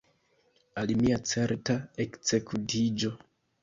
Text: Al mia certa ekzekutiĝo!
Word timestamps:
Al 0.85 0.95
mia 1.03 1.21
certa 1.33 1.79
ekzekutiĝo! 2.09 3.19